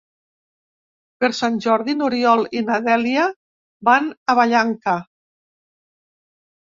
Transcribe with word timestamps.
Per 1.23 1.29
Sant 1.39 1.59
Jordi 1.65 1.93
n'Oriol 1.99 2.41
i 2.61 2.65
na 2.71 2.79
Dèlia 2.87 3.27
van 3.91 4.09
a 4.33 4.37
Vallanca. 4.41 4.97